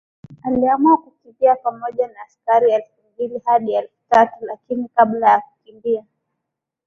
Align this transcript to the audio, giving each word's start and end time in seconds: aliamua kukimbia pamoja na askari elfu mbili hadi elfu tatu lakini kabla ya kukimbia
aliamua 0.43 0.97
kukimbia 0.97 1.55
pamoja 1.55 2.07
na 2.07 2.21
askari 2.25 2.71
elfu 2.73 2.91
mbili 3.15 3.41
hadi 3.45 3.73
elfu 3.75 3.93
tatu 4.09 4.45
lakini 4.45 4.87
kabla 4.89 5.29
ya 5.31 5.41
kukimbia 5.41 6.05